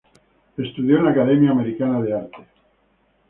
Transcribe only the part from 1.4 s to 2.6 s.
Americana de Arte.